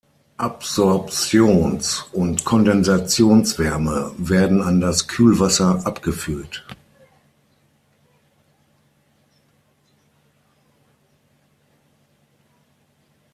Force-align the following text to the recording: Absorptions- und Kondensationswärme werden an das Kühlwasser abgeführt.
Absorptions- 0.39 2.07
und 2.11 2.43
Kondensationswärme 2.43 4.11
werden 4.17 4.63
an 4.63 4.81
das 4.81 5.07
Kühlwasser 5.07 5.85
abgeführt. 5.85 6.65